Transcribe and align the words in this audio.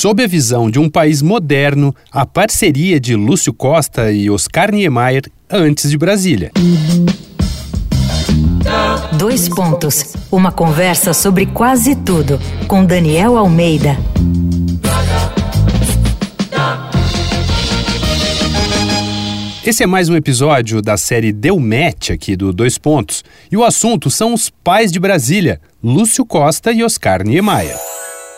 Sob 0.00 0.24
a 0.24 0.26
visão 0.26 0.70
de 0.70 0.78
um 0.78 0.88
país 0.88 1.20
moderno, 1.20 1.94
a 2.10 2.24
parceria 2.24 2.98
de 2.98 3.14
Lúcio 3.14 3.52
Costa 3.52 4.10
e 4.10 4.30
Oscar 4.30 4.72
Niemeyer 4.72 5.24
antes 5.50 5.90
de 5.90 5.98
Brasília. 5.98 6.50
Dois 9.18 9.46
pontos. 9.46 10.14
Uma 10.32 10.50
conversa 10.50 11.12
sobre 11.12 11.44
quase 11.44 11.94
tudo 11.94 12.40
com 12.66 12.82
Daniel 12.82 13.36
Almeida. 13.36 13.98
Esse 19.62 19.82
é 19.82 19.86
mais 19.86 20.08
um 20.08 20.16
episódio 20.16 20.80
da 20.80 20.96
série 20.96 21.30
Deu 21.30 21.60
Match 21.60 22.08
aqui 22.08 22.36
do 22.36 22.54
Dois 22.54 22.78
Pontos. 22.78 23.22
E 23.52 23.56
o 23.58 23.62
assunto 23.62 24.08
são 24.08 24.32
os 24.32 24.48
pais 24.48 24.90
de 24.90 24.98
Brasília, 24.98 25.60
Lúcio 25.84 26.24
Costa 26.24 26.72
e 26.72 26.82
Oscar 26.82 27.22
Niemeyer. 27.22 27.89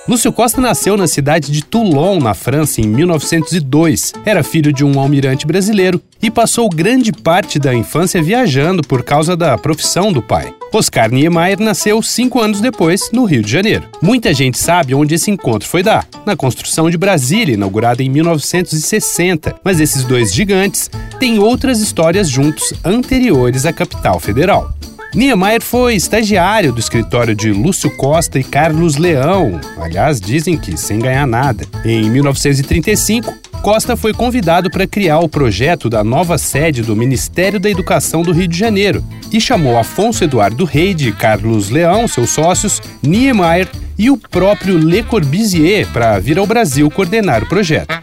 Lúcio 0.08 0.32
Costa 0.32 0.60
nasceu 0.60 0.96
na 0.96 1.06
cidade 1.06 1.52
de 1.52 1.62
Toulon, 1.62 2.18
na 2.18 2.34
França, 2.34 2.80
em 2.80 2.88
1902. 2.88 4.12
Era 4.24 4.42
filho 4.42 4.72
de 4.72 4.84
um 4.84 4.98
almirante 4.98 5.46
brasileiro 5.46 6.02
e 6.20 6.28
passou 6.28 6.68
grande 6.68 7.12
parte 7.12 7.56
da 7.56 7.72
infância 7.72 8.20
viajando 8.20 8.82
por 8.82 9.04
causa 9.04 9.36
da 9.36 9.56
profissão 9.56 10.12
do 10.12 10.20
pai. 10.20 10.52
Oscar 10.72 11.08
Niemeyer 11.08 11.60
nasceu 11.60 12.02
cinco 12.02 12.40
anos 12.40 12.60
depois, 12.60 13.10
no 13.12 13.24
Rio 13.24 13.44
de 13.44 13.52
Janeiro. 13.52 13.84
Muita 14.02 14.34
gente 14.34 14.58
sabe 14.58 14.92
onde 14.92 15.14
esse 15.14 15.30
encontro 15.30 15.68
foi 15.68 15.84
dar, 15.84 16.04
na 16.26 16.34
construção 16.34 16.90
de 16.90 16.98
Brasília, 16.98 17.54
inaugurada 17.54 18.02
em 18.02 18.08
1960. 18.08 19.54
Mas 19.62 19.78
esses 19.78 20.02
dois 20.02 20.34
gigantes 20.34 20.90
têm 21.20 21.38
outras 21.38 21.78
histórias 21.78 22.28
juntos 22.28 22.74
anteriores 22.84 23.66
à 23.66 23.72
capital 23.72 24.18
federal. 24.18 24.74
Niemeyer 25.14 25.62
foi 25.62 25.94
estagiário 25.94 26.72
do 26.72 26.80
escritório 26.80 27.34
de 27.34 27.52
Lúcio 27.52 27.90
Costa 27.96 28.38
e 28.38 28.44
Carlos 28.44 28.96
Leão. 28.96 29.60
Aliás, 29.76 30.18
dizem 30.18 30.56
que 30.56 30.74
sem 30.76 30.98
ganhar 30.98 31.26
nada. 31.26 31.66
Em 31.84 32.08
1935, 32.08 33.34
Costa 33.60 33.94
foi 33.94 34.14
convidado 34.14 34.70
para 34.70 34.86
criar 34.86 35.18
o 35.18 35.28
projeto 35.28 35.90
da 35.90 36.02
nova 36.02 36.38
sede 36.38 36.80
do 36.80 36.96
Ministério 36.96 37.60
da 37.60 37.68
Educação 37.68 38.22
do 38.22 38.32
Rio 38.32 38.48
de 38.48 38.58
Janeiro 38.58 39.04
e 39.30 39.38
chamou 39.38 39.78
Afonso 39.78 40.24
Eduardo 40.24 40.64
Reide 40.64 41.10
e 41.10 41.12
Carlos 41.12 41.68
Leão, 41.68 42.08
seus 42.08 42.30
sócios, 42.30 42.80
Niemeyer 43.02 43.68
e 43.98 44.10
o 44.10 44.16
próprio 44.16 44.78
Le 44.78 45.02
Corbusier 45.02 45.86
para 45.92 46.18
vir 46.18 46.38
ao 46.38 46.46
Brasil 46.46 46.90
coordenar 46.90 47.42
o 47.42 47.48
projeto. 47.48 48.01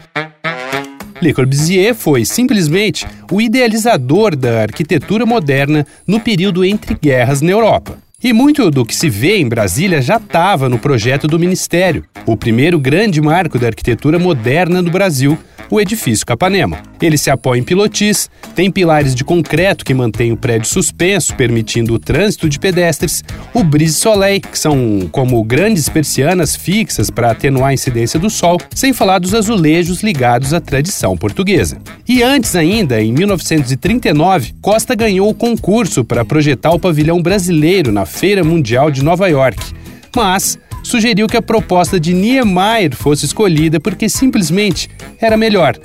Le 1.20 1.34
Corbusier 1.34 1.94
foi 1.94 2.24
simplesmente 2.24 3.06
o 3.30 3.42
idealizador 3.42 4.34
da 4.34 4.62
arquitetura 4.62 5.26
moderna 5.26 5.86
no 6.06 6.18
período 6.18 6.64
entre 6.64 6.96
guerras 7.00 7.42
na 7.42 7.50
Europa. 7.50 7.98
E 8.24 8.32
muito 8.32 8.70
do 8.70 8.86
que 8.86 8.94
se 8.94 9.10
vê 9.10 9.36
em 9.36 9.48
Brasília 9.48 10.00
já 10.00 10.16
estava 10.16 10.68
no 10.68 10.78
projeto 10.78 11.26
do 11.26 11.38
Ministério, 11.38 12.04
o 12.26 12.36
primeiro 12.36 12.78
grande 12.78 13.20
marco 13.20 13.58
da 13.58 13.66
arquitetura 13.66 14.18
moderna 14.18 14.80
no 14.80 14.90
Brasil, 14.90 15.38
o 15.70 15.80
edifício 15.80 16.26
Capanema. 16.26 16.78
Ele 17.00 17.16
se 17.16 17.30
apoia 17.30 17.60
em 17.60 17.62
pilotis, 17.62 18.28
tem 18.54 18.70
pilares 18.70 19.14
de 19.14 19.24
concreto 19.24 19.84
que 19.84 19.94
mantêm 19.94 20.32
o 20.32 20.36
prédio 20.36 20.68
suspenso, 20.68 21.34
permitindo 21.34 21.94
o 21.94 21.98
trânsito 21.98 22.48
de 22.48 22.58
pedestres, 22.58 23.22
o 23.54 23.62
brise 23.62 23.94
soleil, 23.94 24.40
que 24.40 24.58
são 24.58 25.08
como 25.12 25.42
grandes 25.44 25.88
persianas 25.88 26.56
fixas 26.56 27.10
para 27.10 27.30
atenuar 27.30 27.70
a 27.70 27.74
incidência 27.74 28.18
do 28.18 28.28
sol, 28.28 28.58
sem 28.74 28.92
falar 28.92 29.18
dos 29.18 29.34
azulejos 29.34 30.02
ligados 30.02 30.52
à 30.52 30.60
tradição 30.60 31.16
portuguesa. 31.16 31.78
E 32.06 32.22
antes 32.22 32.56
ainda, 32.56 33.00
em 33.00 33.12
1939, 33.12 34.54
Costa 34.60 34.94
ganhou 34.94 35.28
o 35.30 35.34
concurso 35.34 36.04
para 36.04 36.24
projetar 36.24 36.72
o 36.72 36.78
pavilhão 36.78 37.22
brasileiro 37.22 37.92
na 37.92 38.04
Feira 38.04 38.42
Mundial 38.42 38.90
de 38.90 39.04
Nova 39.04 39.28
York. 39.28 39.58
Mas 40.14 40.58
sugeriu 40.82 41.26
que 41.26 41.36
a 41.36 41.42
proposta 41.42 41.98
de 41.98 42.12
Niemeyer 42.12 42.94
fosse 42.94 43.26
escolhida 43.26 43.80
porque 43.80 44.08
simplesmente 44.08 44.88
era 45.20 45.36
melhor. 45.36 45.76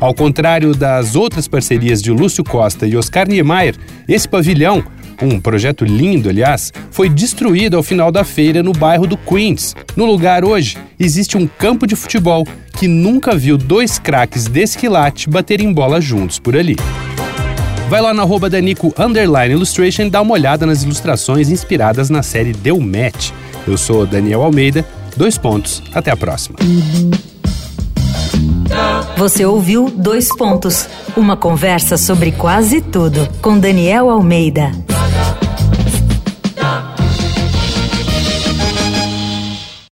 Ao 0.00 0.12
contrário 0.12 0.74
das 0.74 1.16
outras 1.16 1.46
parcerias 1.48 2.02
de 2.02 2.10
Lúcio 2.10 2.44
Costa 2.44 2.86
e 2.86 2.96
Oscar 2.96 3.28
Niemeyer, 3.28 3.76
esse 4.08 4.28
pavilhão, 4.28 4.84
um 5.22 5.40
projeto 5.40 5.84
lindo, 5.84 6.28
aliás, 6.28 6.72
foi 6.90 7.08
destruído 7.08 7.76
ao 7.76 7.82
final 7.82 8.10
da 8.10 8.24
feira 8.24 8.62
no 8.62 8.72
bairro 8.72 9.06
do 9.06 9.16
Queens. 9.16 9.74
No 9.96 10.04
lugar 10.04 10.44
hoje 10.44 10.76
existe 10.98 11.36
um 11.36 11.46
campo 11.46 11.86
de 11.86 11.96
futebol 11.96 12.46
que 12.76 12.88
nunca 12.88 13.36
viu 13.36 13.56
dois 13.56 13.98
craques 13.98 14.46
desse 14.46 14.76
quilate 14.76 15.30
baterem 15.30 15.72
bola 15.72 16.00
juntos 16.00 16.38
por 16.38 16.56
ali. 16.56 16.76
Vai 17.88 18.00
lá 18.00 18.14
na 18.14 18.22
arroba 18.22 18.48
Danico 18.48 18.92
Illustration 19.50 20.02
e 20.04 20.10
dá 20.10 20.22
uma 20.22 20.32
olhada 20.32 20.66
nas 20.66 20.82
ilustrações 20.82 21.50
inspiradas 21.50 22.10
na 22.10 22.22
série 22.22 22.52
Deu 22.52 22.80
Match. 22.80 23.30
Eu 23.66 23.76
sou 23.76 24.06
Daniel 24.06 24.42
Almeida, 24.42 24.84
dois 25.16 25.38
pontos, 25.38 25.82
até 25.92 26.10
a 26.10 26.16
próxima. 26.16 26.58
Você 29.16 29.44
ouviu 29.44 29.88
Dois 29.90 30.28
Pontos, 30.36 30.88
uma 31.16 31.36
conversa 31.36 31.96
sobre 31.96 32.32
quase 32.32 32.80
tudo 32.80 33.28
com 33.40 33.58
Daniel 33.58 34.10
Almeida. 34.10 34.72